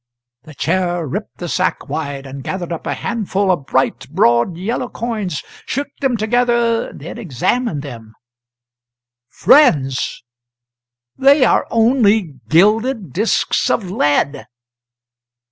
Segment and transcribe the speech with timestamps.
[0.45, 4.89] The Chair ripped the sack wide, and gathered up a handful of bright, broad, yellow
[4.89, 8.15] coins, shook them together, then examined them.
[9.29, 10.23] "Friends,
[11.15, 14.47] they are only gilded disks of lead!"